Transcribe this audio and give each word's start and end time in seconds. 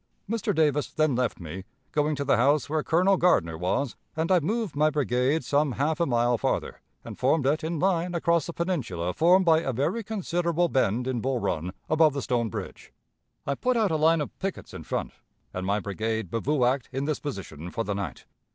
"Mr. 0.27 0.51
Davis 0.55 0.91
then 0.91 1.15
left 1.15 1.39
me, 1.39 1.63
going 1.91 2.15
to 2.15 2.25
the 2.25 2.35
house 2.35 2.67
where 2.67 2.81
Colonel 2.81 3.17
Gardner 3.17 3.55
was, 3.55 3.95
and 4.15 4.31
I 4.31 4.39
moved 4.39 4.75
my 4.75 4.89
brigade 4.89 5.43
some 5.43 5.73
half 5.73 5.99
a 5.99 6.07
mile 6.07 6.39
farther, 6.39 6.81
and 7.05 7.19
formed 7.19 7.45
it 7.45 7.63
in 7.63 7.77
line 7.77 8.15
across 8.15 8.47
the 8.47 8.53
peninsula 8.53 9.13
formed 9.13 9.45
by 9.45 9.59
a 9.59 9.71
very 9.71 10.03
considerable 10.03 10.69
bend 10.69 11.05
in 11.05 11.21
Bull 11.21 11.37
Run 11.39 11.71
above 11.87 12.13
the 12.13 12.23
stone 12.23 12.49
bridge. 12.49 12.91
I 13.45 13.53
put 13.53 13.77
out 13.77 13.91
a 13.91 13.95
line 13.95 14.21
of 14.21 14.35
pickets 14.39 14.73
in 14.73 14.81
front, 14.85 15.11
and 15.53 15.67
my 15.67 15.79
brigade 15.79 16.31
bivouacked 16.31 16.89
in 16.91 17.05
this 17.05 17.19
position 17.19 17.69
for 17.69 17.83
the 17.83 17.93
night. 17.93 18.25